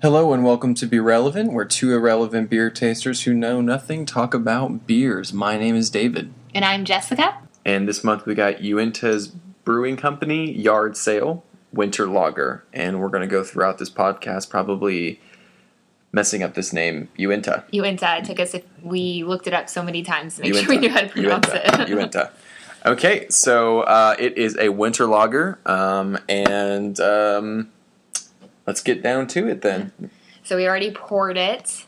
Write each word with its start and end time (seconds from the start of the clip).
Hello 0.00 0.32
and 0.32 0.44
welcome 0.44 0.74
to 0.74 0.86
Be 0.86 1.00
Relevant, 1.00 1.52
where 1.52 1.64
two 1.64 1.92
irrelevant 1.92 2.48
beer 2.48 2.70
tasters 2.70 3.24
who 3.24 3.34
know 3.34 3.60
nothing 3.60 4.06
talk 4.06 4.32
about 4.32 4.86
beers. 4.86 5.32
My 5.32 5.58
name 5.58 5.74
is 5.74 5.90
David. 5.90 6.32
And 6.54 6.64
I'm 6.64 6.84
Jessica. 6.84 7.38
And 7.64 7.88
this 7.88 8.04
month 8.04 8.24
we 8.24 8.36
got 8.36 8.62
Uinta's 8.62 9.26
Brewing 9.64 9.96
Company 9.96 10.52
Yard 10.52 10.96
Sale 10.96 11.42
Winter 11.72 12.06
Lager. 12.06 12.62
And 12.72 13.00
we're 13.00 13.08
going 13.08 13.22
to 13.22 13.26
go 13.26 13.42
throughout 13.42 13.78
this 13.78 13.90
podcast 13.90 14.48
probably 14.48 15.20
messing 16.12 16.44
up 16.44 16.54
this 16.54 16.72
name, 16.72 17.08
Uinta. 17.16 17.64
Uinta. 17.72 18.18
It 18.18 18.24
took 18.24 18.38
us, 18.38 18.54
we 18.80 19.24
looked 19.24 19.48
it 19.48 19.52
up 19.52 19.68
so 19.68 19.82
many 19.82 20.04
times 20.04 20.36
to 20.36 20.42
make 20.42 20.52
Uinta. 20.52 20.64
sure 20.64 20.74
we 20.76 20.80
knew 20.80 20.90
how 20.90 21.00
to 21.00 21.08
pronounce 21.08 21.48
Uinta. 21.48 21.82
it. 21.82 21.88
Uinta. 21.88 22.32
Okay, 22.86 23.26
so 23.30 23.80
uh, 23.80 24.14
it 24.16 24.38
is 24.38 24.56
a 24.58 24.68
winter 24.68 25.06
lager. 25.06 25.58
Um, 25.66 26.16
and. 26.28 27.00
Um, 27.00 27.72
let's 28.68 28.82
get 28.82 29.02
down 29.02 29.26
to 29.26 29.48
it 29.48 29.62
then. 29.62 29.92
So 30.44 30.58
we 30.58 30.68
already 30.68 30.90
poured 30.90 31.38
it. 31.38 31.86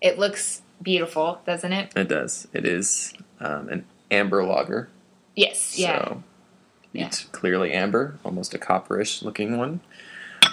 It 0.00 0.18
looks 0.18 0.62
beautiful, 0.82 1.40
doesn't 1.46 1.72
it? 1.72 1.92
It 1.94 2.08
does. 2.08 2.48
It 2.52 2.66
is 2.66 3.14
um, 3.38 3.68
an 3.68 3.86
amber 4.10 4.44
lager. 4.44 4.88
Yes. 5.36 5.78
Yeah. 5.78 6.04
So 6.04 6.24
it's 6.92 7.22
yeah. 7.22 7.28
clearly 7.30 7.72
amber, 7.72 8.18
almost 8.24 8.54
a 8.54 8.58
copperish 8.58 9.22
looking 9.22 9.56
one. 9.56 9.80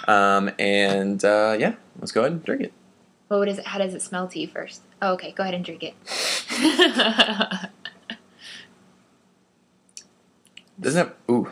Um, 0.06 0.52
and 0.60 1.24
uh, 1.24 1.56
yeah, 1.58 1.74
let's 1.98 2.12
go 2.12 2.20
ahead 2.20 2.32
and 2.32 2.44
drink 2.44 2.62
it. 2.62 2.72
Well, 3.28 3.40
what 3.40 3.48
is 3.48 3.58
it? 3.58 3.66
How 3.66 3.80
does 3.80 3.94
it 3.94 4.02
smell 4.02 4.28
to 4.28 4.38
you 4.38 4.46
first? 4.46 4.82
Oh, 5.02 5.14
okay. 5.14 5.32
Go 5.32 5.42
ahead 5.42 5.54
and 5.54 5.64
drink 5.64 5.82
it. 5.82 5.94
Doesn't 10.80 11.06
have 11.06 11.14
ooh. 11.28 11.50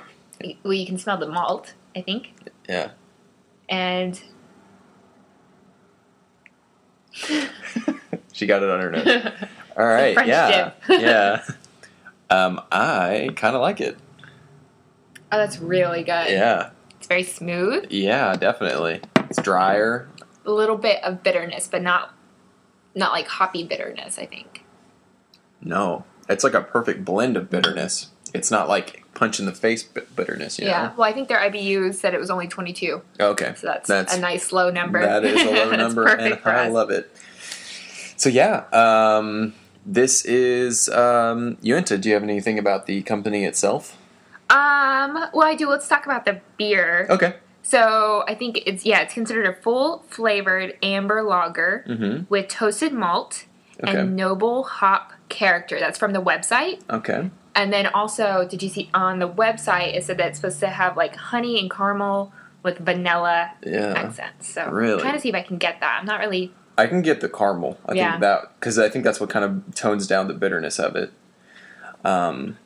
Well, 0.62 0.74
you 0.74 0.86
can 0.86 0.98
smell 0.98 1.18
the 1.18 1.26
malt. 1.26 1.74
I 1.96 2.02
think. 2.02 2.34
Yeah 2.68 2.92
and 3.68 4.20
she 8.32 8.46
got 8.46 8.62
it 8.62 8.70
on 8.70 8.80
her 8.80 8.90
nose. 8.90 9.32
All 9.76 9.86
right, 9.86 10.26
yeah, 10.26 10.72
yeah. 10.88 11.44
Um, 12.28 12.60
I 12.70 13.30
kind 13.36 13.54
of 13.54 13.62
like 13.62 13.80
it. 13.80 13.96
Oh, 15.30 15.38
that's 15.38 15.58
really 15.58 16.02
good. 16.02 16.30
Yeah, 16.30 16.70
it's 16.98 17.06
very 17.06 17.22
smooth. 17.22 17.86
Yeah, 17.90 18.36
definitely. 18.36 19.00
It's 19.30 19.40
drier. 19.40 20.08
A 20.44 20.50
little 20.50 20.76
bit 20.76 21.02
of 21.04 21.22
bitterness, 21.22 21.68
but 21.68 21.82
not 21.82 22.14
not 22.94 23.12
like 23.12 23.28
hoppy 23.28 23.64
bitterness. 23.64 24.18
I 24.18 24.26
think. 24.26 24.64
No, 25.62 26.04
it's 26.28 26.44
like 26.44 26.54
a 26.54 26.60
perfect 26.60 27.04
blend 27.04 27.36
of 27.36 27.48
bitterness. 27.48 28.08
It's 28.34 28.50
not 28.50 28.68
like 28.68 29.01
punch 29.14 29.38
in 29.38 29.46
the 29.46 29.52
face 29.52 29.82
bitterness. 29.82 30.58
yeah. 30.58 30.88
Know? 30.88 30.92
Well, 30.98 31.08
I 31.08 31.12
think 31.12 31.28
their 31.28 31.38
IBU 31.38 31.94
said 31.94 32.14
it 32.14 32.20
was 32.20 32.30
only 32.30 32.48
22. 32.48 33.02
Okay. 33.20 33.54
So 33.56 33.66
that's, 33.66 33.88
that's 33.88 34.16
a 34.16 34.20
nice 34.20 34.52
low 34.52 34.70
number. 34.70 35.00
That 35.00 35.24
is 35.24 35.42
a 35.42 35.50
low 35.50 35.70
number, 35.76 36.06
and 36.08 36.38
I 36.44 36.68
love 36.68 36.90
it. 36.90 37.14
So 38.16 38.28
yeah, 38.28 38.64
um, 38.72 39.54
this 39.84 40.24
is 40.24 40.88
um, 40.88 41.58
Uinta. 41.62 41.98
Do 41.98 42.08
you 42.08 42.14
have 42.14 42.22
anything 42.22 42.58
about 42.58 42.86
the 42.86 43.02
company 43.02 43.44
itself? 43.44 43.98
Um. 44.50 45.28
Well, 45.32 45.46
I 45.46 45.54
do. 45.56 45.68
Let's 45.68 45.88
talk 45.88 46.04
about 46.04 46.24
the 46.24 46.40
beer. 46.56 47.06
Okay. 47.10 47.34
So 47.62 48.24
I 48.26 48.34
think 48.34 48.60
it's 48.66 48.84
yeah, 48.84 49.00
it's 49.00 49.14
considered 49.14 49.46
a 49.46 49.54
full 49.54 50.04
flavored 50.08 50.76
amber 50.82 51.22
lager 51.22 51.84
mm-hmm. 51.88 52.24
with 52.28 52.48
toasted 52.48 52.92
malt 52.92 53.46
okay. 53.82 53.98
and 53.98 54.16
noble 54.16 54.64
hop 54.64 55.12
character. 55.28 55.78
That's 55.78 55.98
from 55.98 56.12
the 56.12 56.22
website. 56.22 56.80
Okay. 56.90 57.30
And 57.54 57.72
then 57.72 57.86
also, 57.88 58.46
did 58.48 58.62
you 58.62 58.68
see 58.68 58.88
on 58.94 59.18
the 59.18 59.28
website 59.28 59.94
it 59.94 60.04
said 60.04 60.18
that 60.18 60.28
it's 60.28 60.38
supposed 60.38 60.60
to 60.60 60.68
have 60.68 60.96
like 60.96 61.16
honey 61.16 61.60
and 61.60 61.70
caramel 61.70 62.32
with 62.62 62.78
vanilla 62.78 63.52
yeah. 63.64 63.94
accents. 63.96 64.48
So 64.48 64.68
really? 64.70 64.94
I'm 64.94 65.00
trying 65.00 65.14
to 65.14 65.20
see 65.20 65.28
if 65.28 65.34
I 65.34 65.42
can 65.42 65.58
get 65.58 65.80
that. 65.80 65.98
I'm 66.00 66.06
not 66.06 66.20
really. 66.20 66.52
I 66.78 66.86
can 66.86 67.02
get 67.02 67.20
the 67.20 67.28
caramel. 67.28 67.78
I 67.86 67.94
yeah. 67.94 68.12
think 68.12 68.22
that 68.22 68.52
because 68.58 68.78
I 68.78 68.88
think 68.88 69.04
that's 69.04 69.20
what 69.20 69.30
kind 69.30 69.44
of 69.44 69.74
tones 69.74 70.06
down 70.06 70.28
the 70.28 70.34
bitterness 70.34 70.78
of 70.78 70.96
it. 70.96 71.12
Um, 72.04 72.58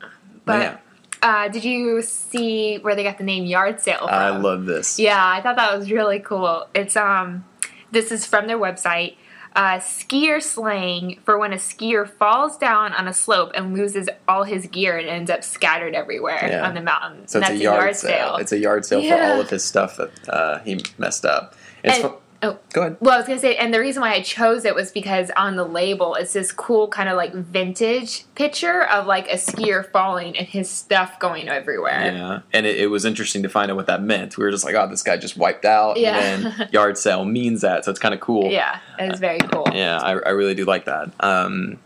but 0.45 0.61
yeah. 0.61 0.77
uh, 1.21 1.47
did 1.49 1.65
you 1.65 2.01
see 2.01 2.77
where 2.77 2.95
they 2.95 3.03
got 3.03 3.17
the 3.17 3.23
name 3.23 3.45
Yard 3.45 3.81
Sale 3.81 3.99
from? 3.99 4.09
I 4.09 4.29
love 4.37 4.65
this. 4.65 4.97
Yeah, 4.97 5.23
I 5.23 5.41
thought 5.41 5.57
that 5.57 5.77
was 5.77 5.91
really 5.91 6.19
cool. 6.19 6.67
It's 6.73 6.95
um, 6.95 7.45
this 7.91 8.11
is 8.11 8.25
from 8.25 8.47
their 8.47 8.57
website 8.57 9.15
uh, 9.57 9.79
skier 9.79 10.41
slang 10.41 11.19
for 11.25 11.39
when 11.39 11.51
a 11.51 11.55
skier 11.55 12.07
falls 12.07 12.57
down 12.57 12.93
on 12.93 13.07
a 13.07 13.13
slope 13.13 13.51
and 13.55 13.75
loses 13.75 14.07
all 14.27 14.43
his 14.43 14.67
gear 14.67 14.97
and 14.97 15.09
ends 15.09 15.31
up 15.31 15.43
scattered 15.43 15.95
everywhere 15.95 16.47
yeah. 16.47 16.65
on 16.65 16.75
the 16.75 16.81
mountain. 16.81 17.27
So 17.27 17.39
it's 17.39 17.49
a 17.49 17.55
yard, 17.55 17.79
a 17.79 17.81
yard 17.81 17.95
sale. 17.95 18.11
sale. 18.11 18.35
It's 18.37 18.51
a 18.51 18.59
yard 18.59 18.85
sale 18.85 19.01
yeah. 19.01 19.15
for 19.15 19.33
all 19.33 19.41
of 19.41 19.49
his 19.49 19.65
stuff 19.65 19.97
that 19.97 20.29
uh, 20.29 20.59
he 20.59 20.79
messed 20.99 21.25
up. 21.25 21.55
It's 21.83 21.95
and, 21.95 22.03
fu- 22.03 22.17
Oh, 22.43 22.59
go 22.71 22.81
ahead. 22.81 22.97
Well, 22.99 23.15
I 23.15 23.17
was 23.17 23.25
gonna 23.25 23.39
say, 23.39 23.55
and 23.55 23.73
the 23.73 23.79
reason 23.79 24.01
why 24.01 24.13
I 24.13 24.21
chose 24.21 24.63
it 24.63 24.75
was 24.75 24.91
because 24.91 25.31
on 25.35 25.55
the 25.55 25.63
label 25.63 26.13
it's 26.15 26.33
this 26.33 26.51
cool 26.51 26.87
kind 26.87 27.09
of 27.09 27.15
like 27.15 27.33
vintage 27.33 28.25
picture 28.35 28.83
of 28.83 29.07
like 29.07 29.27
a 29.27 29.35
skier 29.35 29.89
falling 29.91 30.37
and 30.37 30.47
his 30.47 30.69
stuff 30.69 31.19
going 31.19 31.49
everywhere. 31.49 32.13
Yeah, 32.13 32.39
and 32.53 32.65
it, 32.65 32.79
it 32.79 32.87
was 32.87 33.05
interesting 33.05 33.41
to 33.43 33.49
find 33.49 33.71
out 33.71 33.77
what 33.77 33.87
that 33.87 34.03
meant. 34.03 34.37
We 34.37 34.43
were 34.43 34.51
just 34.51 34.65
like, 34.65 34.75
oh, 34.75 34.87
this 34.87 35.01
guy 35.01 35.17
just 35.17 35.35
wiped 35.35 35.65
out. 35.65 35.97
Yeah. 35.97 36.17
And 36.17 36.43
then 36.43 36.69
yard 36.71 36.97
sale 36.97 37.25
means 37.25 37.61
that, 37.61 37.85
so 37.85 37.91
it's 37.91 37.99
kind 37.99 38.13
of 38.13 38.19
cool. 38.19 38.51
Yeah, 38.51 38.79
it 38.99 39.13
is 39.13 39.19
very 39.19 39.39
cool. 39.39 39.67
Yeah, 39.73 39.97
I, 39.97 40.11
I 40.11 40.29
really 40.29 40.53
do 40.53 40.65
like 40.65 40.85
that. 40.85 41.11
Um, 41.19 41.79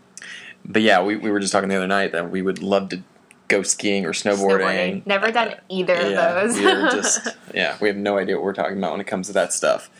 but 0.64 0.82
yeah, 0.82 1.02
we, 1.02 1.16
we 1.16 1.30
were 1.30 1.40
just 1.40 1.52
talking 1.52 1.68
the 1.68 1.76
other 1.76 1.86
night 1.86 2.12
that 2.12 2.30
we 2.30 2.42
would 2.42 2.62
love 2.62 2.90
to 2.90 3.02
go 3.48 3.62
skiing 3.62 4.04
or 4.06 4.12
snowboarding. 4.12 5.02
snowboarding. 5.02 5.06
Never 5.06 5.30
done 5.30 5.54
either 5.68 5.94
yeah, 5.94 6.40
of 6.40 6.54
those. 6.54 6.62
we're 6.62 6.90
just 6.90 7.28
yeah, 7.54 7.76
we 7.80 7.88
have 7.88 7.96
no 7.96 8.18
idea 8.18 8.36
what 8.36 8.44
we're 8.44 8.54
talking 8.54 8.78
about 8.78 8.92
when 8.92 9.00
it 9.00 9.06
comes 9.06 9.26
to 9.28 9.32
that 9.34 9.52
stuff. 9.52 9.90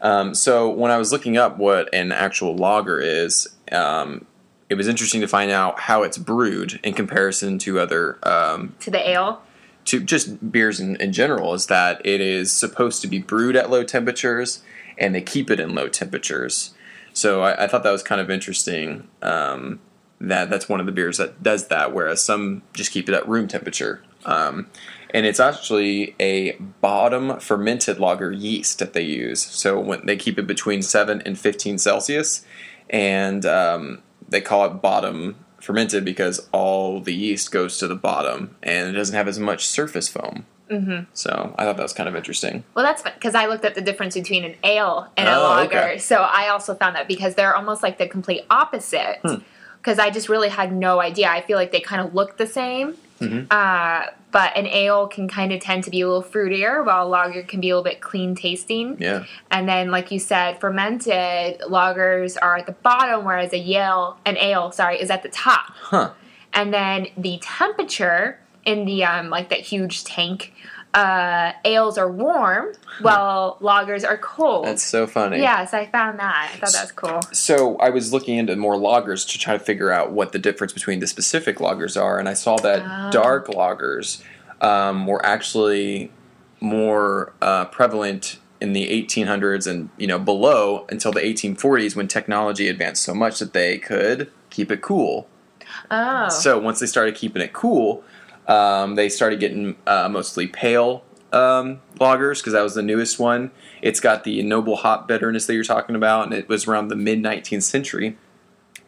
Um, 0.00 0.34
so 0.34 0.68
when 0.70 0.90
I 0.90 0.98
was 0.98 1.12
looking 1.12 1.36
up 1.36 1.58
what 1.58 1.92
an 1.92 2.12
actual 2.12 2.56
lager 2.56 3.00
is, 3.00 3.48
um, 3.72 4.26
it 4.68 4.74
was 4.74 4.86
interesting 4.86 5.20
to 5.20 5.28
find 5.28 5.50
out 5.50 5.80
how 5.80 6.02
it's 6.02 6.18
brewed 6.18 6.78
in 6.82 6.94
comparison 6.94 7.58
to 7.58 7.80
other 7.80 8.18
um, 8.22 8.74
to 8.80 8.90
the 8.90 9.10
ale. 9.10 9.42
To 9.86 10.00
just 10.00 10.52
beers 10.52 10.80
in, 10.80 10.96
in 10.96 11.12
general, 11.12 11.54
is 11.54 11.66
that 11.66 12.04
it 12.04 12.20
is 12.20 12.52
supposed 12.52 13.00
to 13.00 13.08
be 13.08 13.20
brewed 13.20 13.56
at 13.56 13.70
low 13.70 13.82
temperatures, 13.82 14.62
and 14.98 15.14
they 15.14 15.22
keep 15.22 15.50
it 15.50 15.58
in 15.58 15.74
low 15.74 15.88
temperatures. 15.88 16.74
So 17.14 17.40
I, 17.40 17.64
I 17.64 17.66
thought 17.66 17.84
that 17.84 17.90
was 17.90 18.02
kind 18.02 18.20
of 18.20 18.30
interesting. 18.30 19.08
Um, 19.22 19.80
that 20.20 20.50
that's 20.50 20.68
one 20.68 20.80
of 20.80 20.86
the 20.86 20.92
beers 20.92 21.18
that 21.18 21.42
does 21.42 21.68
that, 21.68 21.92
whereas 21.92 22.22
some 22.22 22.62
just 22.72 22.90
keep 22.90 23.08
it 23.08 23.14
at 23.14 23.28
room 23.28 23.48
temperature. 23.48 24.02
Um, 24.24 24.66
and 25.10 25.24
it's 25.24 25.40
actually 25.40 26.14
a 26.20 26.52
bottom 26.80 27.40
fermented 27.40 27.98
lager 27.98 28.30
yeast 28.30 28.78
that 28.80 28.92
they 28.92 29.02
use. 29.02 29.40
So 29.40 29.78
when 29.78 30.04
they 30.06 30.16
keep 30.16 30.38
it 30.38 30.46
between 30.46 30.82
seven 30.82 31.22
and 31.24 31.38
fifteen 31.38 31.78
Celsius, 31.78 32.44
and 32.90 33.46
um, 33.46 34.02
they 34.28 34.40
call 34.40 34.64
it 34.66 34.82
bottom 34.82 35.36
fermented 35.60 36.04
because 36.04 36.48
all 36.52 37.00
the 37.00 37.14
yeast 37.14 37.50
goes 37.50 37.78
to 37.78 37.88
the 37.88 37.94
bottom 37.96 38.56
and 38.62 38.88
it 38.88 38.92
doesn't 38.92 39.14
have 39.14 39.28
as 39.28 39.38
much 39.38 39.66
surface 39.66 40.08
foam. 40.08 40.46
Mm-hmm. 40.70 41.04
So 41.14 41.54
I 41.58 41.64
thought 41.64 41.76
that 41.76 41.82
was 41.82 41.92
kind 41.94 42.08
of 42.08 42.14
interesting. 42.14 42.62
Well, 42.74 42.84
that's 42.84 43.02
because 43.02 43.34
I 43.34 43.46
looked 43.46 43.64
at 43.64 43.74
the 43.74 43.80
difference 43.80 44.14
between 44.14 44.44
an 44.44 44.54
ale 44.62 45.10
and 45.16 45.28
a 45.28 45.36
oh, 45.36 45.42
lager. 45.42 45.78
Okay. 45.78 45.98
So 45.98 46.16
I 46.16 46.48
also 46.48 46.74
found 46.74 46.94
that 46.96 47.08
because 47.08 47.34
they're 47.34 47.56
almost 47.56 47.82
like 47.82 47.98
the 47.98 48.06
complete 48.06 48.42
opposite. 48.50 49.20
Because. 49.88 49.98
I 50.08 50.10
just 50.10 50.28
really 50.28 50.48
had 50.48 50.72
no 50.72 51.00
idea. 51.00 51.28
I 51.28 51.42
feel 51.42 51.58
like 51.58 51.70
they 51.70 51.80
kind 51.80 52.00
of 52.00 52.14
look 52.14 52.38
the 52.38 52.46
same. 52.46 52.94
Mm-hmm. 53.20 53.46
Uh, 53.50 54.06
but 54.30 54.56
an 54.56 54.66
ale 54.66 55.08
can 55.08 55.28
kind 55.28 55.52
of 55.52 55.60
tend 55.60 55.84
to 55.84 55.90
be 55.90 56.00
a 56.02 56.06
little 56.06 56.22
fruitier, 56.22 56.84
while 56.84 57.06
a 57.06 57.08
lager 57.08 57.42
can 57.42 57.60
be 57.60 57.70
a 57.70 57.76
little 57.76 57.84
bit 57.90 58.00
clean 58.00 58.34
tasting. 58.34 58.96
Yeah. 59.00 59.24
And 59.50 59.68
then, 59.68 59.90
like 59.90 60.10
you 60.10 60.18
said, 60.18 60.60
fermented 60.60 61.60
lagers 61.62 62.36
are 62.40 62.56
at 62.56 62.66
the 62.66 62.72
bottom, 62.72 63.24
whereas 63.24 63.52
a 63.52 63.58
Yale, 63.58 64.18
an 64.24 64.36
ale, 64.36 64.70
sorry, 64.70 65.00
is 65.00 65.10
at 65.10 65.22
the 65.22 65.30
top. 65.30 65.72
Huh. 65.74 66.12
And 66.52 66.72
then 66.72 67.08
the 67.16 67.38
temperature 67.42 68.38
in 68.64 68.84
the 68.84 69.04
um, 69.04 69.30
like 69.30 69.48
that 69.48 69.60
huge 69.60 70.04
tank 70.04 70.52
uh, 70.94 71.52
ales 71.64 71.98
are 71.98 72.10
warm 72.10 72.72
while 73.00 73.58
lagers 73.60 74.08
are 74.08 74.16
cold. 74.16 74.64
That's 74.64 74.82
so 74.82 75.06
funny. 75.06 75.38
Yes, 75.38 75.74
I 75.74 75.86
found 75.86 76.18
that. 76.18 76.50
I 76.52 76.56
thought 76.56 76.72
that 76.72 76.82
was 76.82 76.92
cool. 76.92 77.20
So 77.32 77.76
I 77.76 77.90
was 77.90 78.12
looking 78.12 78.38
into 78.38 78.56
more 78.56 78.74
lagers 78.74 79.28
to 79.30 79.38
try 79.38 79.52
to 79.52 79.62
figure 79.62 79.90
out 79.90 80.12
what 80.12 80.32
the 80.32 80.38
difference 80.38 80.72
between 80.72 81.00
the 81.00 81.06
specific 81.06 81.58
lagers 81.58 82.00
are, 82.00 82.18
and 82.18 82.28
I 82.28 82.34
saw 82.34 82.56
that 82.58 82.82
oh. 82.84 83.10
dark 83.10 83.48
lagers 83.48 84.22
um, 84.60 85.06
were 85.06 85.24
actually 85.24 86.10
more 86.60 87.32
uh, 87.40 87.66
prevalent 87.66 88.38
in 88.60 88.72
the 88.72 88.88
1800s 88.88 89.68
and 89.68 89.88
you 89.96 90.06
know 90.06 90.18
below 90.18 90.84
until 90.90 91.12
the 91.12 91.20
1840s 91.20 91.94
when 91.94 92.08
technology 92.08 92.68
advanced 92.68 93.02
so 93.02 93.14
much 93.14 93.38
that 93.38 93.52
they 93.52 93.78
could 93.78 94.30
keep 94.50 94.72
it 94.72 94.82
cool. 94.82 95.28
Oh. 95.90 96.28
So 96.28 96.58
once 96.58 96.80
they 96.80 96.86
started 96.86 97.14
keeping 97.14 97.42
it 97.42 97.52
cool, 97.52 98.02
um, 98.48 98.94
they 98.94 99.08
started 99.08 99.38
getting 99.38 99.76
uh, 99.86 100.08
mostly 100.08 100.46
pale 100.46 101.04
um, 101.32 101.80
lagers 101.98 102.38
because 102.38 102.54
that 102.54 102.62
was 102.62 102.74
the 102.74 102.82
newest 102.82 103.18
one. 103.18 103.50
It's 103.82 104.00
got 104.00 104.24
the 104.24 104.42
noble 104.42 104.76
hop 104.76 105.06
bitterness 105.06 105.46
that 105.46 105.54
you're 105.54 105.64
talking 105.64 105.94
about, 105.94 106.24
and 106.24 106.34
it 106.34 106.48
was 106.48 106.66
around 106.66 106.88
the 106.88 106.96
mid 106.96 107.22
19th 107.22 107.62
century. 107.62 108.16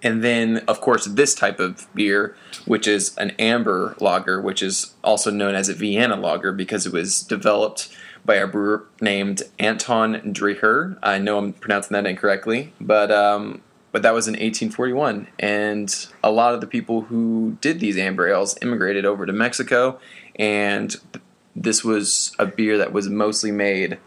And 0.02 0.24
then, 0.24 0.58
of 0.66 0.80
course, 0.80 1.04
this 1.04 1.34
type 1.34 1.60
of 1.60 1.86
beer, 1.94 2.34
which 2.64 2.88
is 2.88 3.14
an 3.18 3.30
amber 3.38 3.94
lager, 4.00 4.40
which 4.40 4.62
is 4.62 4.94
also 5.04 5.30
known 5.30 5.54
as 5.54 5.68
a 5.68 5.74
Vienna 5.74 6.16
lager 6.16 6.52
because 6.52 6.86
it 6.86 6.92
was 6.92 7.22
developed 7.22 7.94
by 8.24 8.36
a 8.36 8.46
brewer 8.46 8.86
named 9.00 9.42
Anton 9.58 10.32
Dreher. 10.32 10.98
I 11.02 11.18
know 11.18 11.36
I'm 11.36 11.52
pronouncing 11.52 11.94
that 11.94 12.06
incorrectly, 12.06 12.72
but 12.80 13.10
um, 13.10 13.60
but 13.92 14.02
that 14.02 14.14
was 14.14 14.28
in 14.28 14.32
1841, 14.34 15.26
and 15.38 16.06
a 16.22 16.30
lot 16.30 16.54
of 16.54 16.60
the 16.60 16.66
people 16.66 17.02
who 17.02 17.56
did 17.60 17.80
these 17.80 17.96
amber 17.98 18.28
ales 18.28 18.56
immigrated 18.62 19.04
over 19.04 19.26
to 19.26 19.32
Mexico, 19.32 19.98
and 20.36 20.94
this 21.56 21.82
was 21.84 22.32
a 22.38 22.46
beer 22.46 22.78
that 22.78 22.92
was 22.92 23.08
mostly 23.08 23.50
made 23.50 23.98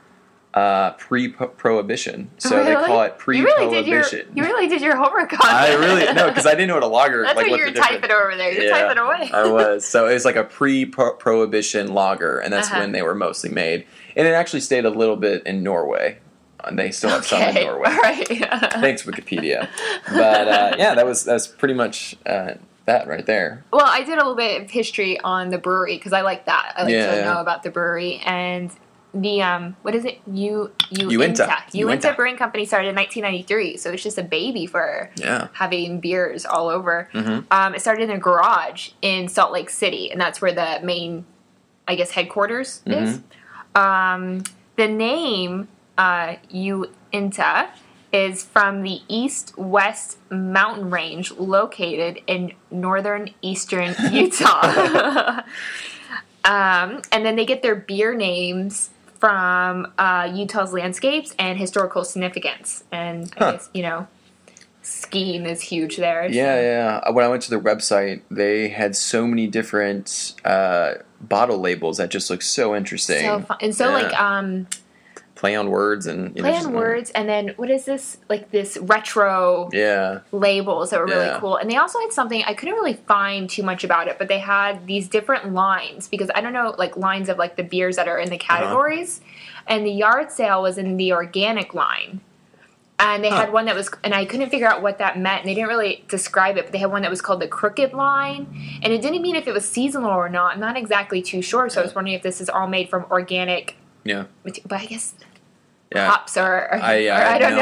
uh, 0.53 0.91
pre-prohibition. 0.91 2.29
So 2.37 2.63
they 2.63 2.73
call 2.75 3.01
it 3.01 3.15
You 3.27 3.43
really 3.43 3.73
did 3.73 3.87
your 3.87 4.01
pre-prohibition. 4.03 4.37
you 4.37 4.43
really 4.43 4.67
did 4.67 4.81
your 4.81 4.95
homework 4.95 5.33
on 5.33 5.39
it. 5.49 5.53
I 5.53 5.73
really 5.73 6.13
no, 6.13 6.27
because 6.29 6.45
I 6.45 6.51
didn't 6.51 6.67
know 6.67 6.75
what 6.75 6.83
a 6.83 6.87
lager. 6.87 7.23
That's 7.23 7.35
like 7.35 7.49
what 7.49 7.59
you're 7.59 7.71
typing 7.71 8.11
over 8.11 8.35
there. 8.37 8.51
You're 8.53 8.65
Yeah, 8.65 8.69
typing 8.87 8.99
away. 8.99 9.31
I 9.33 9.47
was. 9.51 9.83
So 9.83 10.07
it 10.07 10.13
was 10.13 10.25
like 10.25 10.35
a 10.35 10.43
pre-prohibition 10.43 11.93
lager, 11.93 12.39
and 12.39 12.53
that's 12.53 12.69
Uh-huh. 12.69 12.81
when 12.81 12.91
they 12.91 13.01
were 13.01 13.15
mostly 13.15 13.49
made. 13.49 13.85
And 14.15 14.27
it 14.27 14.31
actually 14.31 14.59
stayed 14.61 14.85
a 14.85 14.89
little 14.91 15.15
bit 15.17 15.43
in 15.45 15.63
Norway. 15.63 16.19
And 16.65 16.77
they 16.79 16.91
still 16.91 17.09
have 17.09 17.25
some 17.25 17.41
in. 17.41 17.55
Norway. 17.55 17.89
All 17.89 17.97
right. 17.97 18.27
Thanks, 18.27 19.03
Wikipedia. 19.03 19.67
But 20.07 20.47
uh, 20.47 20.75
yeah, 20.77 20.95
that 20.95 21.05
was 21.05 21.23
that's 21.23 21.47
pretty 21.47 21.73
much 21.73 22.15
uh, 22.25 22.53
that 22.85 23.07
right 23.07 23.25
there. 23.25 23.63
Well, 23.71 23.85
I 23.85 23.99
did 24.03 24.13
a 24.13 24.17
little 24.17 24.35
bit 24.35 24.61
of 24.61 24.69
history 24.71 25.19
on 25.21 25.49
the 25.49 25.57
brewery 25.57 25.97
because 25.97 26.13
I 26.13 26.21
like 26.21 26.45
that. 26.45 26.73
I 26.77 26.83
like 26.83 26.91
Yeah, 26.91 27.11
to 27.11 27.17
yeah. 27.17 27.33
know 27.33 27.41
about 27.41 27.63
the 27.63 27.69
brewery 27.69 28.21
and 28.25 28.71
the 29.15 29.41
um 29.43 29.75
what 29.83 29.93
is 29.93 30.05
it? 30.05 30.19
U 30.25 30.71
Uinta. 30.89 31.13
Uinta. 31.13 31.55
Uinta. 31.73 32.13
Brewing 32.15 32.35
Company 32.35 32.65
started 32.65 32.89
in 32.89 32.95
1993, 32.95 33.77
so 33.77 33.91
it's 33.91 34.01
just 34.03 34.17
a 34.17 34.23
baby 34.23 34.65
for 34.65 35.11
Yeah. 35.17 35.49
having 35.53 35.99
beers 35.99 36.45
all 36.45 36.67
over. 36.69 37.09
Mhm. 37.13 37.45
Um, 37.51 37.75
it 37.75 37.81
started 37.81 38.03
in 38.03 38.09
a 38.11 38.17
garage 38.17 38.89
in 39.03 39.27
Salt 39.27 39.51
Lake 39.51 39.69
City, 39.69 40.11
and 40.11 40.19
that's 40.19 40.41
where 40.41 40.51
the 40.51 40.79
main, 40.83 41.25
I 41.87 41.93
guess, 41.95 42.11
headquarters 42.11 42.81
is. 42.87 43.19
Mm-hmm. 43.19 43.79
Um, 43.79 44.43
the 44.77 44.87
name 44.87 45.67
uh, 45.97 46.35
Uinta 46.51 47.69
is 48.11 48.43
from 48.43 48.83
the 48.83 49.01
east-west 49.07 50.17
mountain 50.29 50.89
range 50.91 51.31
located 51.31 52.21
in 52.27 52.53
northern 52.69 53.29
eastern 53.41 53.95
Utah. 54.11 55.41
um, 56.45 57.01
and 57.11 57.25
then 57.25 57.35
they 57.35 57.45
get 57.45 57.61
their 57.61 57.75
beer 57.75 58.13
names 58.15 58.89
from 59.19 59.91
uh, 59.97 60.29
Utah's 60.33 60.73
landscapes 60.73 61.33
and 61.39 61.57
historical 61.57 62.03
significance. 62.03 62.83
And 62.91 63.33
I 63.37 63.43
Huh. 63.43 63.51
guess, 63.53 63.69
you 63.73 63.81
know, 63.83 64.07
skiing 64.81 65.45
is 65.45 65.61
huge 65.61 65.95
there. 65.97 66.27
so- 66.29 66.35
Yeah, 66.35 66.61
yeah. 66.61 67.01
Uh, 67.05 67.13
When 67.13 67.23
I 67.25 67.29
went 67.29 67.41
to 67.43 67.49
their 67.49 67.59
website, 67.61 68.21
they 68.29 68.67
had 68.67 68.95
so 68.95 69.25
many 69.25 69.47
different 69.47 70.33
uh, 70.43 70.95
bottle 71.21 71.57
labels 71.59 71.97
that 71.97 72.11
just 72.11 72.29
looked 72.29 72.43
so 72.43 72.75
interesting. 72.75 73.21
So 73.23 73.39
fun. 73.39 73.57
And 73.61 73.73
so, 73.73 73.87
Yeah. 73.87 73.93
like, 74.03 74.19
um, 74.19 74.67
Play 75.43 75.55
on 75.57 75.69
words 75.69 76.07
and 76.07 76.33
know, 76.35 76.41
play 76.41 76.53
just- 76.53 76.67
on 76.67 76.71
words, 76.71 77.09
and 77.11 77.27
then 77.27 77.49
what 77.57 77.69
is 77.69 77.83
this? 77.83 78.17
Like 78.29 78.49
this 78.51 78.77
retro 78.77 79.69
Yeah. 79.73 80.19
labels 80.31 80.91
that 80.91 81.01
were 81.01 81.05
really 81.05 81.25
Yeah. 81.25 81.39
cool. 81.41 81.57
And 81.57 81.69
they 81.69 81.75
also 81.75 81.99
had 81.99 82.13
something 82.13 82.41
I 82.47 82.53
couldn't 82.53 82.75
really 82.75 82.93
find 82.93 83.49
too 83.49 83.61
much 83.61 83.83
about 83.83 84.07
it, 84.07 84.17
but 84.17 84.29
they 84.29 84.39
had 84.39 84.87
these 84.87 85.09
different 85.09 85.53
lines 85.53 86.07
because 86.07 86.29
I 86.33 86.39
don't 86.39 86.53
know, 86.53 86.73
like 86.77 86.95
lines 86.95 87.27
of 87.27 87.37
like 87.37 87.57
the 87.57 87.63
beers 87.63 87.97
that 87.97 88.07
are 88.07 88.17
in 88.17 88.29
the 88.29 88.37
Uh-huh. 88.39 88.55
categories. 88.55 89.19
And 89.67 89.85
the 89.85 89.91
yard 89.91 90.31
sale 90.31 90.61
was 90.61 90.77
in 90.77 90.95
the 90.95 91.11
organic 91.11 91.73
line. 91.73 92.21
And 92.97 93.21
they 93.21 93.29
Huh. 93.29 93.35
had 93.41 93.51
one 93.51 93.65
that 93.65 93.75
was, 93.75 93.91
and 94.01 94.13
I 94.15 94.23
couldn't 94.23 94.49
figure 94.49 94.69
out 94.69 94.81
what 94.81 94.97
that 94.99 95.19
meant. 95.19 95.41
And 95.41 95.49
they 95.49 95.55
didn't 95.55 95.67
really 95.67 96.05
describe 96.07 96.55
it, 96.55 96.63
but 96.67 96.71
they 96.71 96.77
had 96.77 96.89
one 96.89 97.01
that 97.01 97.11
was 97.11 97.19
called 97.21 97.41
the 97.41 97.49
crooked 97.49 97.91
line. 97.91 98.47
And 98.81 98.93
it 98.93 99.01
didn't 99.01 99.21
mean 99.21 99.35
if 99.35 99.45
it 99.45 99.53
was 99.53 99.67
seasonal 99.67 100.11
or 100.11 100.29
not. 100.29 100.53
I'm 100.53 100.61
not 100.61 100.77
exactly 100.77 101.21
too 101.21 101.41
sure. 101.41 101.67
So 101.67 101.81
I 101.81 101.83
was 101.83 101.93
wondering 101.93 102.15
if 102.15 102.23
this 102.23 102.39
is 102.39 102.47
all 102.49 102.67
made 102.67 102.87
from 102.87 103.03
organic, 103.11 103.75
Yeah. 104.05 104.23
but 104.43 104.59
I 104.71 104.85
guess 104.85 105.15
Yeah. 105.93 106.09
hops 106.09 106.37
or, 106.37 106.43
or 106.43 106.75
I, 106.75 107.07
or 107.07 107.11
I, 107.13 107.35
I, 107.35 107.37
don't 107.39 107.51
no 107.55 107.57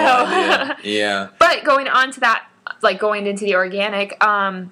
know. 0.68 0.76
Yeah. 0.84 1.28
But 1.40 1.64
going 1.64 1.88
on 1.88 2.12
to 2.12 2.20
that, 2.22 2.48
like 2.82 3.00
going 3.00 3.28
into 3.28 3.46
the 3.46 3.56
organic, 3.56 4.24
um, 4.24 4.72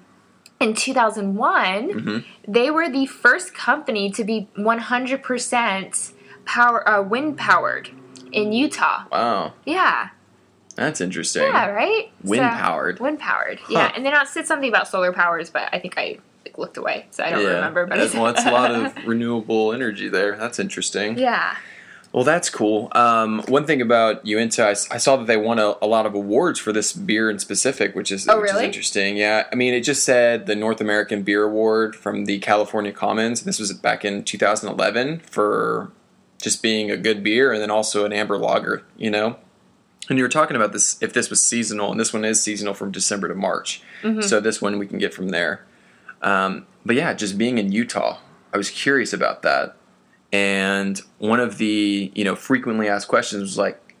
in 0.60 0.74
2001, 0.74 1.88
Mhm. 1.90 2.24
they 2.46 2.70
were 2.70 2.88
the 2.90 3.06
first 3.06 3.54
company 3.54 4.10
to 4.10 4.24
be 4.24 4.48
100% 4.58 6.12
power 6.44 6.88
uh, 6.88 7.02
wind 7.02 7.36
powered 7.38 7.90
in 8.32 8.52
Utah. 8.52 9.04
Wow. 9.10 9.54
Yeah, 9.64 10.10
That's 10.76 11.00
interesting. 11.00 11.44
yeah, 11.44 11.66
right. 11.66 12.10
Wind 12.22 12.42
powered. 12.42 13.00
Wind 13.00 13.18
powered. 13.18 13.58
Huh. 13.60 13.72
Yeah, 13.72 13.92
and 13.94 14.04
then 14.04 14.14
it 14.14 14.28
said 14.28 14.46
something 14.46 14.68
about 14.68 14.88
solar 14.88 15.12
powers, 15.12 15.50
but 15.50 15.68
I 15.72 15.78
think 15.78 15.94
I 15.96 16.18
like, 16.44 16.58
looked 16.58 16.76
away, 16.76 17.06
so 17.10 17.24
I 17.24 17.30
don't 17.30 17.42
yeah. 17.42 17.48
remember. 17.54 17.86
But 17.86 17.98
That's, 17.98 18.14
well, 18.14 18.24
that's 18.24 18.44
a 18.46 18.50
lot 18.50 18.70
of 18.70 18.94
renewable 19.06 19.72
energy 19.72 20.08
there. 20.08 20.36
That's 20.36 20.58
interesting. 20.58 21.18
yeah. 21.18 21.56
Well, 22.12 22.24
that's 22.24 22.50
cool. 22.50 22.88
Um, 22.92 23.40
one 23.46 23.66
thing 23.66 23.80
about 23.80 24.26
Uinta, 24.26 24.66
I 24.66 24.72
saw 24.74 25.16
that 25.16 25.26
they 25.28 25.36
won 25.36 25.60
a, 25.60 25.74
a 25.80 25.86
lot 25.86 26.06
of 26.06 26.14
awards 26.14 26.58
for 26.58 26.72
this 26.72 26.92
beer 26.92 27.30
in 27.30 27.38
specific, 27.38 27.94
which 27.94 28.10
is, 28.10 28.28
Oh, 28.28 28.40
which 28.40 28.50
is 28.50 28.56
interesting. 28.60 29.16
Yeah, 29.16 29.46
I 29.52 29.54
mean, 29.54 29.74
it 29.74 29.82
just 29.82 30.02
said 30.04 30.46
the 30.46 30.56
North 30.56 30.80
American 30.80 31.22
Beer 31.22 31.44
Award 31.44 31.94
from 31.94 32.24
the 32.24 32.40
California 32.40 32.90
Commons. 32.90 33.42
This 33.42 33.60
was 33.60 33.72
back 33.72 34.04
in 34.04 34.24
2011 34.24 35.20
for 35.20 35.92
just 36.42 36.62
being 36.62 36.90
a 36.90 36.96
good 36.96 37.22
beer, 37.22 37.52
and 37.52 37.62
then 37.62 37.70
also 37.70 38.04
an 38.04 38.12
amber 38.12 38.38
lager. 38.38 38.82
You 38.96 39.10
know, 39.10 39.36
and 40.08 40.18
you 40.18 40.24
were 40.24 40.28
talking 40.28 40.56
about 40.56 40.72
this 40.72 41.00
if 41.00 41.12
this 41.12 41.30
was 41.30 41.40
seasonal, 41.40 41.92
and 41.92 42.00
this 42.00 42.12
one 42.12 42.24
is 42.24 42.42
seasonal 42.42 42.74
from 42.74 42.90
December 42.90 43.28
to 43.28 43.36
March. 43.36 43.82
Mm-hmm. 44.02 44.22
So 44.22 44.40
this 44.40 44.60
one 44.60 44.80
we 44.80 44.88
can 44.88 44.98
get 44.98 45.14
from 45.14 45.28
there. 45.28 45.64
Um, 46.22 46.66
but 46.84 46.96
yeah, 46.96 47.12
just 47.14 47.38
being 47.38 47.58
in 47.58 47.70
Utah, 47.70 48.18
I 48.52 48.56
was 48.56 48.68
curious 48.68 49.12
about 49.12 49.42
that. 49.42 49.76
And 50.32 51.00
one 51.18 51.40
of 51.40 51.58
the 51.58 52.12
you 52.14 52.24
know 52.24 52.36
frequently 52.36 52.88
asked 52.88 53.08
questions 53.08 53.42
was 53.42 53.58
like, 53.58 53.94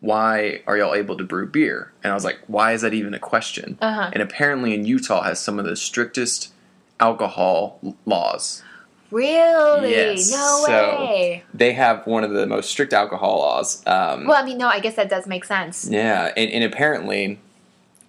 "Why 0.00 0.62
are 0.66 0.76
y'all 0.76 0.94
able 0.94 1.16
to 1.16 1.24
brew 1.24 1.46
beer?" 1.46 1.92
And 2.04 2.12
I 2.12 2.14
was 2.14 2.24
like, 2.24 2.38
"Why 2.46 2.72
is 2.72 2.82
that 2.82 2.94
even 2.94 3.14
a 3.14 3.18
question?" 3.18 3.78
Uh-huh. 3.80 4.10
And 4.12 4.22
apparently, 4.22 4.74
in 4.74 4.84
Utah, 4.86 5.22
has 5.22 5.40
some 5.40 5.58
of 5.58 5.64
the 5.64 5.74
strictest 5.76 6.52
alcohol 7.00 7.80
laws. 8.06 8.62
Really? 9.10 9.90
Yes, 9.90 10.30
No 10.32 10.62
so- 10.66 10.96
way. 11.00 11.44
They 11.52 11.72
have 11.72 12.06
one 12.06 12.24
of 12.24 12.30
the 12.30 12.46
most 12.46 12.70
strict 12.70 12.92
alcohol 12.94 13.40
laws. 13.40 13.82
Um, 13.86 14.26
Well, 14.26 14.42
I 14.42 14.44
mean, 14.46 14.56
no, 14.56 14.68
I 14.68 14.78
guess 14.80 14.94
that 14.94 15.10
does 15.10 15.26
make 15.26 15.44
sense. 15.44 15.86
yeah, 15.90 16.32
and, 16.36 16.50
and 16.50 16.64
apparently, 16.64 17.38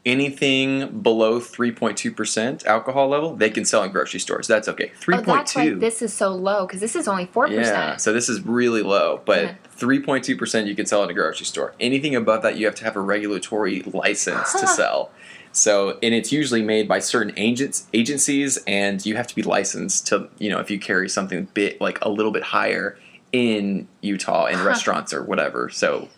anything 0.06 1.00
below 1.02 1.40
three 1.40 1.72
point 1.72 1.98
two 1.98 2.12
percent 2.12 2.66
alcohol 2.66 3.08
level, 3.08 3.36
they 3.36 3.50
can 3.50 3.66
sell 3.66 3.84
in 3.84 3.92
grocery 3.92 4.20
stores. 4.20 4.48
That's 4.48 4.68
okay. 4.68 4.92
Three 4.96 5.16
Oh, 5.16 5.22
point 5.24 5.38
that's 5.40 5.56
why 5.56 5.70
this 5.74 6.02
is 6.02 6.14
so 6.14 6.30
low 6.30 6.66
because 6.66 6.82
this 6.82 6.96
is 6.96 7.08
only 7.08 7.26
4%. 7.28 7.52
Yeah, 7.52 7.96
so 7.98 8.12
this 8.14 8.30
is 8.30 8.42
really 8.46 8.82
low, 8.84 9.22
but 9.26 9.44
Yeah. 9.44 9.54
three 9.72 10.00
point 10.00 10.24
two 10.26 10.36
percent 10.38 10.68
you 10.68 10.76
can 10.76 10.86
sell 10.86 11.04
in 11.04 11.10
a 11.10 11.14
grocery 11.14 11.46
store. 11.46 11.74
Anything 11.80 12.16
above 12.16 12.42
that, 12.44 12.58
you 12.58 12.66
have 12.66 12.76
to 12.76 12.84
have 12.84 12.96
a 12.96 13.02
regulatory 13.02 13.82
license 13.94 14.52
to 14.54 14.68
sell. 14.68 15.12
So, 15.56 16.00
and 16.02 16.16
it's 16.16 16.32
usually 16.32 16.64
made 16.64 16.88
by 16.88 16.98
certain 17.00 17.32
agents 17.38 17.86
agencies, 17.94 18.58
and 18.68 19.06
you 19.06 19.16
have 19.16 19.28
to 19.28 19.36
be 19.36 19.44
licensed 19.44 20.08
to, 20.08 20.28
you 20.40 20.50
know, 20.50 20.60
if 20.60 20.72
you 20.72 20.80
carry 20.80 21.08
something 21.08 21.48
bit 21.54 21.80
like 21.80 22.04
a 22.04 22.10
little 22.10 22.32
bit 22.32 22.44
higher 22.44 22.98
in 23.32 23.88
Utah 24.02 24.46
in 24.48 24.58
Huh. 24.58 24.66
restaurants 24.68 25.14
or 25.14 25.24
whatever. 25.24 25.70
So, 25.70 26.10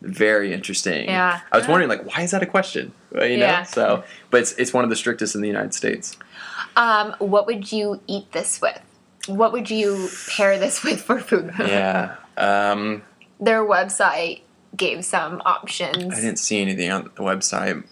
very 0.00 0.52
interesting. 0.52 1.06
Yeah. 1.06 1.40
I 1.50 1.56
was 1.58 1.66
wondering, 1.66 1.88
like, 1.88 2.04
why 2.04 2.22
is 2.22 2.30
that 2.32 2.42
a 2.42 2.46
question? 2.46 2.92
You 3.14 3.36
know, 3.38 3.46
Yeah. 3.46 3.62
so, 3.62 4.04
but 4.30 4.40
it's 4.42 4.52
it's 4.52 4.72
one 4.72 4.84
of 4.84 4.90
the 4.90 4.96
strictest 4.96 5.34
in 5.34 5.40
the 5.40 5.48
United 5.48 5.72
States. 5.74 6.16
Um, 6.76 7.14
what 7.18 7.46
would 7.46 7.70
you 7.70 8.00
eat 8.06 8.32
this 8.32 8.60
with? 8.60 8.80
What 9.26 9.52
would 9.52 9.70
you 9.70 10.08
pair 10.36 10.58
this 10.58 10.82
with 10.82 11.00
for 11.00 11.18
food? 11.20 11.52
Yeah. 11.58 12.16
Um, 12.36 13.02
Their 13.40 13.64
website 13.64 14.40
gave 14.76 15.04
some 15.04 15.40
options. 15.46 16.12
I 16.12 16.16
didn't 16.20 16.38
see 16.40 16.60
anything 16.60 16.90
on 16.90 17.04
the 17.04 17.22
website. 17.22 17.84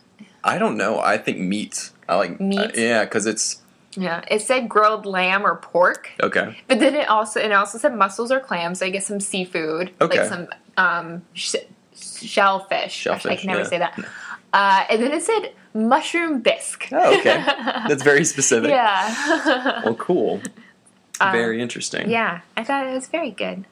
I 0.42 0.58
don't 0.58 0.76
know. 0.76 0.98
I 0.98 1.16
think 1.18 1.38
meat. 1.38 1.90
I 2.08 2.16
like 2.16 2.40
Meat? 2.40 2.58
uh, 2.58 2.68
yeah, 2.74 3.04
because 3.04 3.26
it's 3.26 3.62
Yeah, 3.96 4.24
it 4.28 4.42
said 4.42 4.68
grilled 4.68 5.06
lamb 5.06 5.46
or 5.46 5.54
pork, 5.56 6.10
okay. 6.20 6.58
but 6.66 6.80
then 6.80 6.94
it 6.96 7.08
also 7.08 7.38
it 7.40 7.52
also 7.52 7.78
said 7.78 7.94
mussels 7.94 8.32
or 8.32 8.40
clams. 8.40 8.80
So 8.80 8.86
I 8.86 8.90
guess 8.90 9.06
some 9.06 9.20
seafood, 9.20 9.92
Okay. 10.00 10.18
like 10.18 10.28
some 10.28 10.48
um, 10.76 11.22
sh- 11.34 11.54
shellfish. 11.94 12.92
Shellfish, 12.92 13.06
Actually, 13.06 13.32
I 13.32 13.36
can 13.36 13.46
never 13.48 13.60
yeah. 13.60 13.66
say 13.68 13.78
that. 13.78 13.98
Uh, 14.52 14.84
and 14.90 15.02
then 15.02 15.12
it 15.12 15.22
said 15.22 15.52
mushroom 15.74 16.40
bisque. 16.40 16.88
Oh, 16.92 17.18
okay. 17.18 17.42
That's 17.88 18.02
very 18.02 18.24
specific. 18.24 18.70
yeah. 18.78 19.82
Well, 19.84 19.94
cool. 19.94 20.40
Um, 21.20 21.32
very 21.32 21.60
interesting. 21.62 22.10
yeah, 22.10 22.40
I 22.56 22.64
thought 22.64 22.86
it 22.86 22.92
was 22.92 23.06
very 23.08 23.30
good. 23.30 23.64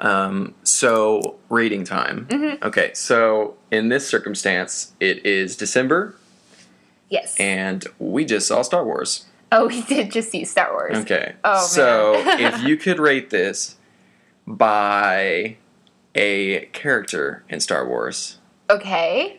Um, 0.00 0.54
so 0.64 1.36
rating 1.48 1.84
time. 1.84 2.26
Mm-hmm. 2.26 2.64
Okay. 2.64 2.90
So 2.94 3.56
in 3.70 3.88
this 3.88 4.06
circumstance, 4.08 4.92
it 5.00 5.24
is 5.24 5.56
December, 5.56 6.14
Yes. 7.08 7.36
and 7.38 7.84
we 7.98 8.24
just 8.24 8.48
saw 8.48 8.62
Star 8.62 8.84
Wars. 8.84 9.26
oh, 9.52 9.66
we 9.68 9.82
did 9.82 10.10
just 10.10 10.30
see 10.30 10.44
Star 10.44 10.72
Wars. 10.72 10.96
Okay. 10.98 11.34
Oh, 11.44 11.64
so 11.64 12.14
if 12.38 12.62
you 12.62 12.76
could 12.76 12.98
rate 12.98 13.30
this 13.30 13.76
by 14.46 15.56
a 16.14 16.66
character 16.72 17.44
in 17.48 17.60
Star 17.60 17.86
Wars, 17.86 18.38
Okay. 18.70 19.38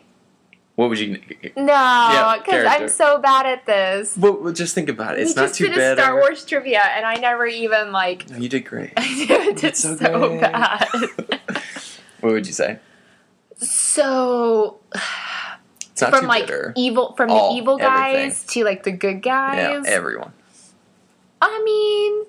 What 0.76 0.88
would 0.88 0.98
you? 0.98 1.20
No, 1.56 2.34
because 2.36 2.44
character. 2.46 2.68
I'm 2.68 2.88
so 2.88 3.18
bad 3.18 3.46
at 3.46 3.64
this. 3.64 4.16
Well, 4.16 4.40
well, 4.42 4.52
just 4.52 4.74
think 4.74 4.88
about 4.88 5.16
it. 5.16 5.22
It's 5.22 5.36
we 5.36 5.42
not 5.42 5.48
just 5.48 5.54
too 5.58 5.66
did 5.68 5.76
bad. 5.76 5.98
a 5.98 6.02
Star 6.02 6.16
Wars 6.16 6.44
trivia, 6.44 6.80
and 6.80 7.06
I 7.06 7.14
never 7.14 7.46
even 7.46 7.92
like. 7.92 8.28
No, 8.28 8.38
you 8.38 8.48
did 8.48 8.64
great. 8.64 8.92
I 8.96 9.52
did 9.52 9.62
It's 9.64 9.80
so, 9.80 9.96
so 9.96 10.40
bad. 10.40 10.88
What 12.20 12.32
would 12.32 12.46
you 12.46 12.52
say? 12.54 12.78
so 13.58 14.78
It's 15.92 16.00
not 16.02 16.10
from 16.10 16.22
too 16.22 16.26
like 16.26 16.46
bitter. 16.46 16.72
evil, 16.76 17.12
from 17.16 17.30
All- 17.30 17.52
the 17.52 17.58
evil 17.60 17.76
guys 17.78 18.14
everything. 18.16 18.48
to 18.48 18.64
like 18.64 18.82
the 18.82 18.92
good 18.92 19.22
yeah, 19.24 19.74
guys. 19.74 19.84
everyone. 19.86 20.32
I 21.42 21.62
mean, 21.64 22.24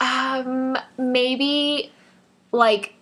um, 0.00 0.76
maybe 0.98 1.90
like 2.52 2.94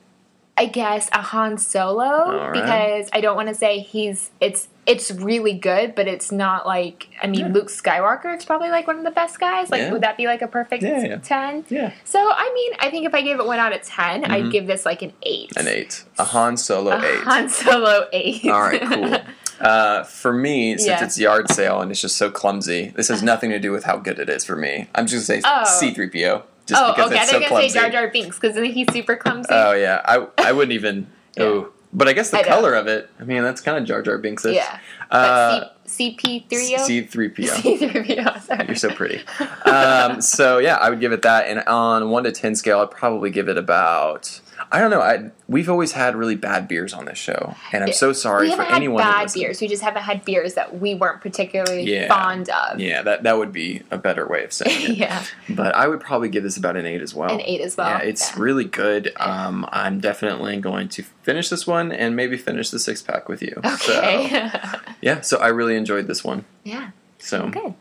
I 0.63 0.67
guess 0.67 1.09
a 1.13 1.21
Han 1.23 1.59
Solo 1.59 2.37
right. 2.39 2.53
because 2.53 3.09
I 3.13 3.21
don't 3.21 3.37
want 3.37 3.49
to 3.49 3.55
say 3.55 3.81
he's 3.81 4.31
it's 4.41 4.69
it's 4.87 5.11
really 5.13 5.53
good, 5.55 5.95
but 5.95 6.07
it's 6.09 6.31
not 6.33 6.67
like 6.67 7.09
I 7.23 7.27
mean 7.27 7.41
Yeah. 7.47 7.53
Luke 7.53 7.69
Skywalker 7.69 8.37
is 8.37 8.45
probably 8.45 8.69
like 8.71 8.87
one 8.87 8.97
of 8.99 9.05
the 9.05 9.11
best 9.11 9.39
guys. 9.41 9.71
Like, 9.71 9.83
Yeah. 9.83 9.93
would 9.93 10.03
that 10.03 10.17
be 10.17 10.27
like 10.27 10.43
a 10.43 10.47
perfect 10.49 10.83
Yeah, 10.83 11.05
yeah. 11.05 11.17
ten? 11.17 11.65
Yeah. 11.69 11.93
So 12.05 12.19
I 12.21 12.53
mean, 12.55 12.73
I 12.81 12.91
think 12.91 13.07
if 13.07 13.15
I 13.15 13.23
gave 13.23 13.39
it 13.41 13.47
one 13.47 13.59
out 13.59 13.73
of 13.75 13.83
10 13.83 14.25
i 14.25 14.29
Mhm. 14.29 14.31
I'd 14.47 14.53
give 14.53 14.67
this 14.67 14.85
like 14.87 15.03
an 15.03 15.13
eight. 15.23 15.51
An 15.57 15.67
eight. 15.69 16.05
A 16.19 16.25
Han 16.25 16.57
Solo 16.57 16.93
A 16.93 17.05
eight. 17.05 17.21
Han 17.25 17.49
Solo 17.49 18.07
eight. 18.13 18.47
All 18.47 18.61
right, 18.61 18.81
cool. 18.83 19.19
Uh, 19.61 20.03
for 20.03 20.33
me, 20.33 20.77
since 20.77 20.89
Yeah. 20.89 21.05
it's 21.05 21.17
yard 21.21 21.49
sale 21.49 21.81
and 21.81 21.93
it's 21.93 22.01
just 22.01 22.17
so 22.17 22.29
clumsy, 22.33 22.93
this 22.97 23.07
has 23.07 23.23
nothing 23.23 23.51
to 23.51 23.61
do 23.61 23.71
with 23.71 23.85
how 23.85 23.97
good 23.97 24.19
it 24.19 24.29
is 24.29 24.45
for 24.45 24.57
me. 24.57 24.89
I'm 24.93 25.07
just 25.07 25.29
gonna 25.29 25.41
say 25.41 25.49
Oh. 25.49 25.65
C3PO, 25.81 26.43
just 26.67 26.83
oh, 26.83 26.93
okay. 26.93 27.09
They're 27.09 27.27
so 27.27 27.41
gonna 27.41 27.69
say. 27.69 27.69
Jar 27.69 27.91
Jar 27.91 28.09
Binks 28.09 28.39
because 28.39 28.57
he's 28.57 28.91
super 28.93 29.17
clumsy. 29.17 29.49
Oh 29.51 29.73
yeah, 29.73 30.01
I 30.05 30.27
I 30.39 30.53
wouldn't 30.53 30.73
even. 30.73 31.07
Yeah. 31.35 31.45
Oh, 31.45 31.73
but 31.95 32.09
I 32.09 32.13
guess 32.13 32.31
the 32.31 32.41
I 32.41 32.43
color 32.43 32.75
of 32.75 32.89
it. 32.89 33.09
I 33.19 33.25
mean, 33.25 33.43
that's 33.43 33.63
kind 33.63 33.79
of 33.79 33.85
Jar 33.87 34.03
Jar 34.03 34.19
Binks. 34.19 34.45
yeah. 34.45 34.79
Uh, 35.11 35.61
but 35.61 35.87
CP3O. 35.87 36.49
C3PO. 36.51 37.49
C3PO. 37.49 38.67
You're 38.67 38.77
so 38.77 38.91
pretty. 38.91 39.23
Um, 39.65 40.21
so 40.21 40.59
yeah, 40.59 40.77
I 40.77 40.91
would 40.91 41.01
give 41.01 41.13
it 41.13 41.23
that, 41.23 41.47
and 41.47 41.61
on 41.61 42.11
one 42.11 42.25
to 42.25 42.33
ten 42.33 42.55
scale, 42.55 42.81
I'd 42.81 42.91
probably 42.91 43.31
give 43.31 43.49
it 43.49 43.57
about. 43.57 44.41
I 44.71 44.81
don't 44.81 44.91
know. 44.91 45.01
I 45.01 45.31
we've 45.49 45.69
always 45.69 45.93
had 45.93 46.15
really 46.15 46.37
bad 46.37 46.69
beers 46.69 46.93
on 46.95 47.05
this 47.07 47.19
show, 47.19 47.55
and 47.73 47.83
I'm 47.85 47.93
so 47.93 48.13
sorry 48.13 48.51
for 48.55 48.63
anyone. 48.63 49.03
bad 49.03 49.33
beers. 49.35 49.61
We 49.61 49.69
just 49.69 49.83
haven't 49.83 50.03
had 50.03 50.25
beers 50.25 50.55
that 50.55 50.79
we 50.81 50.95
weren't 50.95 51.21
particularly 51.21 51.83
Yeah. 51.85 52.09
fond 52.09 52.49
of. 52.49 52.79
Yeah, 52.81 53.03
that 53.03 53.23
that 53.25 53.37
would 53.39 53.53
be 53.53 53.83
a 53.91 53.99
better 53.99 54.27
way 54.29 54.45
of 54.45 54.53
saying 54.53 54.93
it. 54.93 54.97
yeah. 54.99 55.25
But 55.49 55.75
I 55.75 55.89
would 55.89 56.01
probably 56.01 56.29
give 56.29 56.43
this 56.43 56.57
about 56.57 56.77
an 56.77 56.87
eight 56.87 57.03
as 57.03 57.15
well. 57.15 57.33
An 57.33 57.41
eight 57.41 57.61
as 57.61 57.77
well. 57.77 57.89
Yeah, 57.89 57.99
it's 57.99 58.31
Yeah. 58.37 58.43
really 58.43 58.65
good. 58.65 59.13
Um, 59.17 59.67
I'm 59.73 60.01
definitely 60.01 60.59
going 60.59 60.89
to 60.91 61.03
finish 61.23 61.49
this 61.49 61.67
one 61.67 61.91
and 61.93 62.15
maybe 62.15 62.37
finish 62.37 62.71
the 62.71 62.79
six 62.79 63.03
pack 63.03 63.29
with 63.29 63.43
you. 63.43 63.55
Okay. 63.65 64.29
So, 64.53 64.79
yeah, 65.01 65.21
so 65.23 65.39
I 65.39 65.49
really 65.49 65.77
enjoyed 65.77 66.07
this 66.07 66.23
one. 66.23 66.45
yeah. 66.65 66.91
So 67.19 67.49
Good. 67.49 67.75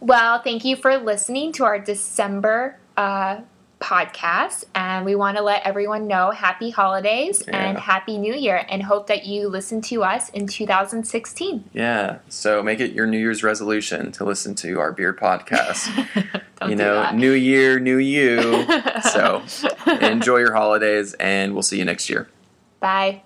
Well, 0.00 0.40
thank 0.42 0.64
you 0.64 0.76
for 0.76 0.96
listening 0.96 1.52
to 1.52 1.64
our 1.64 1.78
December 1.78 2.78
uh, 2.96 3.40
podcast. 3.80 4.64
And 4.74 5.04
we 5.04 5.14
want 5.14 5.36
to 5.38 5.42
let 5.42 5.62
everyone 5.64 6.06
know 6.06 6.30
happy 6.30 6.70
holidays 6.70 7.42
and 7.42 7.78
happy 7.78 8.18
new 8.18 8.34
year 8.34 8.64
and 8.68 8.82
hope 8.82 9.06
that 9.08 9.26
you 9.26 9.48
listen 9.48 9.80
to 9.82 10.04
us 10.04 10.28
in 10.30 10.46
2016. 10.46 11.70
yeah, 11.72 12.18
so 12.28 12.62
make 12.62 12.78
it 12.80 12.92
your 12.92 13.06
New 13.06 13.18
Year's 13.18 13.42
resolution 13.42 14.12
to 14.12 14.24
listen 14.24 14.54
to 14.56 14.78
our 14.78 14.92
beer 14.92 15.12
podcast. 15.14 15.88
You 16.68 16.76
know, 16.76 17.10
new 17.12 17.32
year, 17.32 17.80
new 17.80 17.96
you. 17.96 18.66
so 19.14 19.42
enjoy 20.02 20.36
your 20.40 20.52
holidays, 20.52 21.14
and 21.14 21.54
we'll 21.54 21.62
see 21.62 21.78
you 21.78 21.86
next 21.86 22.10
year. 22.10 22.28
Bye. 22.80 23.22